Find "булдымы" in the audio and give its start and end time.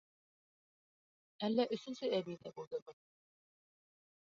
2.59-3.01